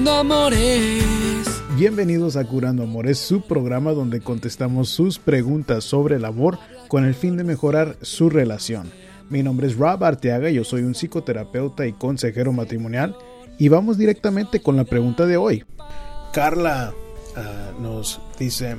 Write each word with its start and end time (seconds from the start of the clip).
Curando 0.00 0.18
Amores. 0.18 1.62
Bienvenidos 1.76 2.36
a 2.36 2.44
Curando 2.46 2.84
Amores, 2.84 3.18
su 3.18 3.42
programa 3.42 3.92
donde 3.92 4.22
contestamos 4.22 4.88
sus 4.88 5.18
preguntas 5.18 5.84
sobre 5.84 6.16
el 6.16 6.24
amor 6.24 6.58
con 6.88 7.04
el 7.04 7.14
fin 7.14 7.36
de 7.36 7.44
mejorar 7.44 7.98
su 8.00 8.30
relación. 8.30 8.90
Mi 9.28 9.42
nombre 9.42 9.66
es 9.66 9.76
Rob 9.76 10.02
Arteaga, 10.02 10.48
yo 10.48 10.64
soy 10.64 10.84
un 10.84 10.94
psicoterapeuta 10.94 11.86
y 11.86 11.92
consejero 11.92 12.50
matrimonial 12.50 13.14
y 13.58 13.68
vamos 13.68 13.98
directamente 13.98 14.62
con 14.62 14.74
la 14.74 14.84
pregunta 14.84 15.26
de 15.26 15.36
hoy. 15.36 15.66
Carla 16.32 16.94
ah, 17.36 17.72
nos 17.78 18.22
dice, 18.38 18.78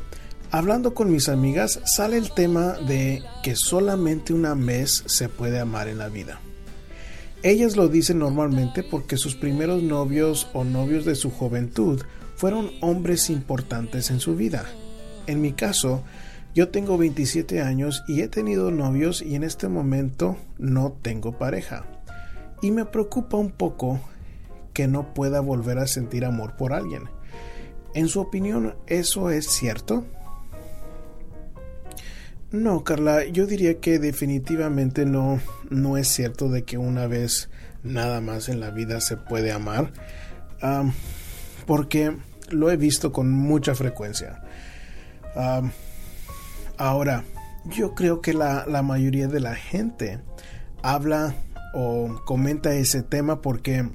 hablando 0.49 0.95
con 0.95 1.11
mis 1.11 1.29
amigas 1.29 1.81
sale 1.85 2.17
el 2.17 2.31
tema 2.31 2.73
de 2.87 3.21
que 3.43 3.55
solamente 3.55 4.33
una 4.33 4.55
vez 4.55 5.03
se 5.05 5.29
puede 5.29 5.59
amar 5.59 5.87
en 5.87 5.99
la 5.99 6.09
vida. 6.09 6.39
Ellas 7.43 7.75
lo 7.75 7.87
dicen 7.87 8.19
normalmente 8.19 8.83
porque 8.83 9.17
sus 9.17 9.35
primeros 9.35 9.81
novios 9.81 10.47
o 10.53 10.63
novios 10.63 11.05
de 11.05 11.15
su 11.15 11.31
juventud 11.31 12.01
fueron 12.35 12.69
hombres 12.81 13.31
importantes 13.31 14.11
en 14.11 14.19
su 14.19 14.35
vida. 14.35 14.65
En 15.25 15.41
mi 15.41 15.53
caso, 15.53 16.03
yo 16.53 16.69
tengo 16.69 16.99
27 16.99 17.61
años 17.61 18.03
y 18.07 18.21
he 18.21 18.27
tenido 18.27 18.69
novios 18.69 19.23
y 19.23 19.33
en 19.33 19.43
este 19.43 19.69
momento 19.69 20.37
no 20.59 20.93
tengo 21.01 21.31
pareja. 21.39 21.85
Y 22.61 22.69
me 22.69 22.85
preocupa 22.85 23.37
un 23.37 23.49
poco 23.49 23.99
que 24.73 24.87
no 24.87 25.15
pueda 25.15 25.39
volver 25.39 25.79
a 25.79 25.87
sentir 25.87 26.25
amor 26.25 26.55
por 26.57 26.73
alguien. 26.73 27.05
En 27.95 28.07
su 28.07 28.19
opinión, 28.21 28.75
¿eso 28.85 29.31
es 29.31 29.47
cierto? 29.47 30.05
No, 32.51 32.83
Carla, 32.83 33.25
yo 33.25 33.45
diría 33.47 33.79
que 33.79 33.97
definitivamente 33.97 35.05
no, 35.05 35.39
no 35.69 35.95
es 35.95 36.09
cierto 36.09 36.49
de 36.49 36.63
que 36.63 36.77
una 36.77 37.07
vez 37.07 37.49
nada 37.81 38.19
más 38.19 38.49
en 38.49 38.59
la 38.59 38.71
vida 38.71 38.99
se 38.99 39.15
puede 39.15 39.53
amar, 39.53 39.93
porque 41.65 42.17
lo 42.49 42.69
he 42.69 42.75
visto 42.75 43.13
con 43.13 43.31
mucha 43.31 43.73
frecuencia. 43.73 44.43
ahora, 46.77 47.23
yo 47.65 47.95
creo 47.95 48.19
que 48.19 48.33
la, 48.33 48.65
la, 48.67 48.81
mayoría 48.81 49.29
de 49.29 49.39
la 49.39 49.55
gente 49.55 50.19
habla 50.83 51.35
o 51.73 52.21
comenta 52.25 52.73
ese 52.73 53.01
tema 53.01 53.41
porque 53.41 53.87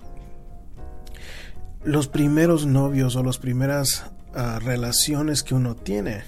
los 1.85 2.09
primeros 2.09 2.65
novios 2.65 3.17
o 3.17 3.23
las 3.23 3.37
primeras 3.37 4.07
ah, 4.35 4.61
relaciones 4.63 5.43
que 5.43 5.55
uno 5.55 5.75
tiene 5.75 6.23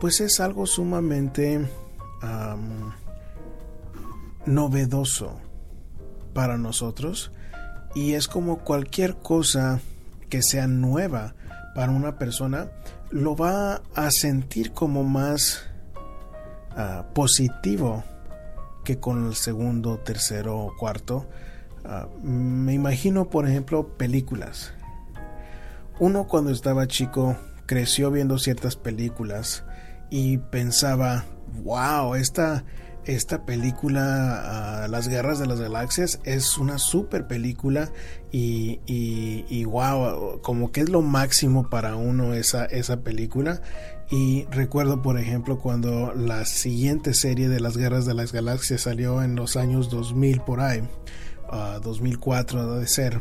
pues 0.00 0.20
es 0.20 0.40
algo 0.40 0.66
sumamente 0.66 1.66
novedoso 4.44 5.40
para 6.32 6.56
nosotros 6.58 7.32
y 7.94 8.12
es 8.12 8.28
como 8.28 8.58
cualquier 8.58 9.16
cosa 9.16 9.80
que 10.28 10.42
sea 10.42 10.66
nueva 10.66 11.34
para 11.74 11.92
una 11.92 12.18
persona 12.18 12.68
lo 13.10 13.36
va 13.36 13.82
a 13.94 14.10
sentir 14.10 14.72
como 14.72 15.04
más 15.04 15.62
ah, 16.76 17.06
positivo 17.14 18.04
que 18.84 18.98
con 18.98 19.26
el 19.26 19.34
segundo, 19.34 19.98
tercero 19.98 20.58
o 20.58 20.76
cuarto. 20.76 21.26
Ah, 21.84 22.08
me 22.22 22.72
imagino, 22.72 23.30
por 23.30 23.48
ejemplo, 23.48 23.96
películas. 23.96 24.72
Uno 25.98 26.26
cuando 26.26 26.50
estaba 26.50 26.86
chico 26.86 27.36
creció 27.66 28.10
viendo 28.10 28.38
ciertas 28.38 28.76
películas 28.76 29.64
y 30.10 30.38
pensaba, 30.38 31.24
wow, 31.62 32.14
esta, 32.14 32.64
esta 33.04 33.44
película, 33.44 34.82
ah, 34.84 34.88
Las 34.88 35.08
Guerras 35.08 35.38
de 35.38 35.46
las 35.46 35.60
Galaxias, 35.60 36.20
es 36.24 36.58
una 36.58 36.78
super 36.78 37.26
película 37.26 37.90
y, 38.32 38.80
y, 38.86 39.64
wow, 39.64 40.40
como 40.42 40.72
que 40.72 40.82
es 40.82 40.88
lo 40.88 41.02
máximo 41.02 41.70
para 41.70 41.96
uno 41.96 42.34
esa, 42.34 42.64
esa 42.66 43.00
película. 43.00 43.62
Y 44.10 44.44
recuerdo, 44.50 45.02
por 45.02 45.18
ejemplo, 45.18 45.58
cuando 45.58 46.14
la 46.14 46.44
siguiente 46.44 47.14
serie 47.14 47.48
de 47.48 47.60
las 47.60 47.76
Guerras 47.76 48.06
de 48.06 48.14
las 48.14 48.32
Galaxias 48.32 48.82
salió 48.82 49.22
en 49.22 49.34
los 49.34 49.56
años 49.56 49.90
2000 49.90 50.40
por 50.42 50.60
ahí, 50.60 50.82
2004 51.82 52.60
ah, 52.60 52.78
de 52.78 52.86
ser, 52.86 53.20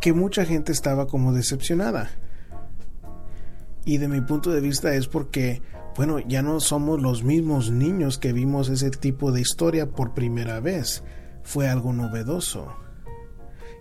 que 0.00 0.12
mucha 0.12 0.44
gente 0.44 0.72
estaba 0.72 1.06
como 1.06 1.32
decepcionada. 1.32 2.10
Y 3.84 3.98
de 3.98 4.08
mi 4.08 4.20
punto 4.20 4.50
de 4.50 4.60
vista 4.60 4.94
es 4.94 5.06
porque 5.06 5.62
bueno, 5.96 6.18
ya 6.18 6.42
no 6.42 6.60
somos 6.60 7.00
los 7.00 7.24
mismos 7.24 7.70
niños 7.70 8.18
que 8.18 8.32
vimos 8.32 8.68
ese 8.68 8.90
tipo 8.90 9.32
de 9.32 9.40
historia 9.40 9.90
por 9.90 10.12
primera 10.12 10.60
vez. 10.60 11.02
Fue 11.42 11.68
algo 11.68 11.92
novedoso. 11.92 12.68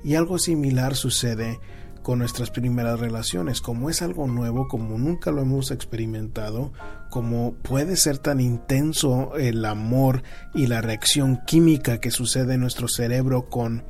Y 0.04 0.16
algo 0.16 0.40
similar 0.40 0.96
sucede 0.96 1.60
con 2.06 2.20
nuestras 2.20 2.52
primeras 2.52 3.00
relaciones. 3.00 3.60
Como 3.60 3.90
es 3.90 4.04
algo 4.04 4.28
nuevo, 4.28 4.68
como 4.68 4.98
nunca 4.98 5.32
lo 5.32 5.42
hemos 5.42 5.72
experimentado, 5.72 6.72
como 7.10 7.56
puede 7.56 7.98
ser 7.98 8.20
tan 8.20 8.40
intenso 8.40 9.36
el 9.36 9.66
amor 9.66 10.22
y 10.54 10.68
la 10.68 10.82
reacción 10.82 11.42
química 11.48 12.00
que 12.00 12.12
sucede 12.12 12.54
en 12.54 12.62
nuestro 12.62 12.88
cerebro 12.88 13.50
con 13.50 13.84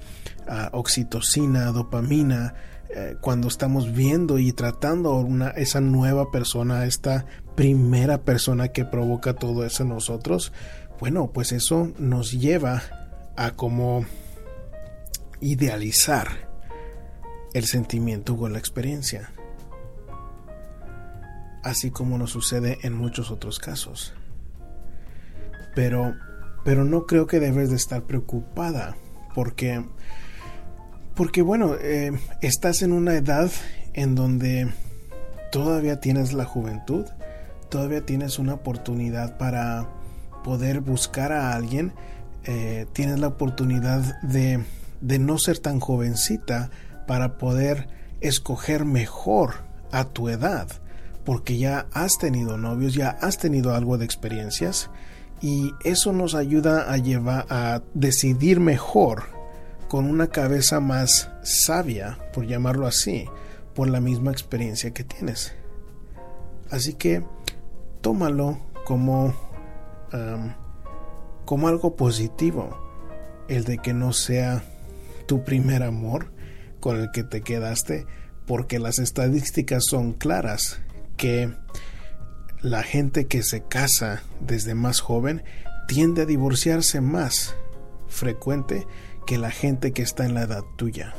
oxitocina, 0.72 1.72
dopamina, 1.72 2.54
eh, 2.90 3.18
cuando 3.20 3.48
estamos 3.48 3.94
viendo 3.94 4.38
y 4.38 4.54
tratando 4.54 5.16
una, 5.18 5.50
esa 5.50 5.82
nueva 5.82 6.32
persona, 6.32 6.86
esta 6.86 7.26
primera 7.56 8.22
persona 8.22 8.70
que 8.70 8.86
provoca 8.86 9.34
todo 9.34 9.66
eso 9.66 9.84
en 9.84 9.90
nosotros, 9.90 10.54
bueno, 11.00 11.32
pues 11.34 11.52
eso 11.52 11.92
nos 11.98 12.32
lleva 12.32 12.84
a 13.36 13.52
como 13.52 14.06
idealizar 15.42 16.28
el 17.54 17.66
sentimiento 17.66 18.34
o 18.34 18.50
la 18.50 18.60
experiencia. 18.60 19.32
Así 21.64 21.90
como 21.90 22.18
nos 22.18 22.32
sucede 22.32 22.78
en 22.84 22.94
muchos 22.94 23.32
otros 23.32 23.60
casos. 23.60 24.14
Pero, 25.74 26.16
pero 26.64 26.86
no 26.86 27.06
creo 27.06 27.28
que 27.28 27.40
debes 27.40 27.70
de 27.70 27.76
estar 27.76 28.04
preocupada 28.04 28.96
porque, 29.34 29.84
porque 31.16 31.42
bueno, 31.42 31.76
eh, 31.80 32.12
estás 32.42 32.82
en 32.82 32.92
una 32.92 33.16
edad 33.16 33.50
en 33.94 34.16
donde 34.16 34.72
todavía 35.52 36.00
tienes 36.02 36.34
la 36.34 36.46
juventud, 36.46 37.06
todavía 37.70 38.06
tienes 38.06 38.38
una 38.38 38.56
oportunidad 38.56 39.38
para 39.38 39.88
poder 40.44 40.82
buscar 40.82 41.32
a 41.32 41.54
alguien, 41.54 41.94
eh, 42.44 42.86
tienes 42.94 43.20
la 43.20 43.28
oportunidad 43.28 44.22
de, 44.22 44.64
de 45.02 45.20
no 45.20 45.38
ser 45.38 45.60
tan 45.60 45.80
jovencita 45.80 46.70
para 47.08 47.38
poder 47.38 47.88
escoger 48.20 48.84
mejor 48.84 49.64
a 49.92 50.06
tu 50.06 50.28
edad, 50.28 50.68
porque 51.24 51.58
ya 51.58 51.88
has 51.94 52.18
tenido 52.18 52.58
novios, 52.58 52.94
ya 52.94 53.10
has 53.22 53.38
tenido 53.38 53.74
algo 53.74 53.98
de 53.98 54.06
experiencias 54.06 54.90
y 55.42 55.72
eso 55.84 56.12
nos 56.12 56.36
ayuda 56.36 56.92
a 56.92 56.98
llevar 56.98 57.46
a 57.50 57.82
decidir 57.94 58.60
mejor 58.60 59.35
con 59.88 60.10
una 60.10 60.28
cabeza 60.28 60.80
más 60.80 61.30
sabia, 61.44 62.18
por 62.34 62.48
llamarlo 62.48 62.88
así, 62.88 63.26
por 63.74 63.90
la 63.90 64.00
misma 64.00 64.32
experiencia 64.32 64.92
que 64.92 65.04
tienes. 65.04 65.54
Así 66.70 66.94
que 66.94 67.24
tómalo 68.02 68.60
como, 68.86 69.34
como 71.46 71.68
algo 71.68 71.96
positivo, 71.96 72.78
el 73.48 73.64
de 73.64 73.78
que 73.78 73.94
no 73.94 74.14
sea 74.14 74.64
tu 75.28 75.44
primer 75.44 75.84
amor 75.84 76.32
con 76.80 77.00
el 77.00 77.12
que 77.12 77.24
te 77.24 77.42
quedaste, 77.42 78.06
porque 78.46 78.80
las 78.80 79.00
estadísticas 79.00 79.86
son 79.86 80.14
claras 80.14 80.82
que 81.18 81.54
la 82.62 82.84
gente 82.84 83.28
que 83.28 83.44
se 83.44 83.64
casa 83.64 84.24
desde 84.40 84.76
más 84.76 85.00
joven 85.00 85.44
tiende 85.88 86.24
a 86.24 86.26
divorciarse 86.26 87.02
más 87.02 87.56
frecuente 88.08 88.88
que 89.26 89.38
la 89.38 89.52
gente 89.52 89.92
que 89.92 90.02
está 90.02 90.26
en 90.26 90.34
la 90.34 90.44
edad 90.44 90.64
tuya. 90.78 91.16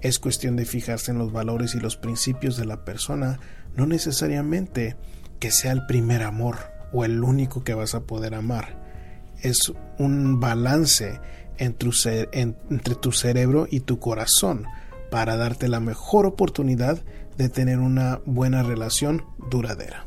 Es 0.00 0.18
cuestión 0.18 0.56
de 0.56 0.64
fijarse 0.64 1.10
en 1.10 1.18
los 1.18 1.32
valores 1.32 1.74
y 1.74 1.80
los 1.80 1.96
principios 1.96 2.56
de 2.56 2.66
la 2.66 2.84
persona, 2.84 3.40
no 3.74 3.86
necesariamente 3.86 4.96
que 5.38 5.50
sea 5.50 5.72
el 5.72 5.86
primer 5.86 6.22
amor 6.22 6.58
o 6.92 7.04
el 7.04 7.22
único 7.22 7.64
que 7.64 7.74
vas 7.74 7.94
a 7.94 8.04
poder 8.04 8.34
amar. 8.34 8.82
Es 9.40 9.72
un 9.98 10.40
balance 10.40 11.20
entre, 11.58 11.90
entre 12.32 12.94
tu 12.94 13.12
cerebro 13.12 13.66
y 13.70 13.80
tu 13.80 13.98
corazón 13.98 14.66
para 15.10 15.36
darte 15.36 15.68
la 15.68 15.80
mejor 15.80 16.26
oportunidad 16.26 17.02
de 17.36 17.48
tener 17.48 17.78
una 17.78 18.20
buena 18.24 18.62
relación 18.62 19.24
duradera. 19.50 20.06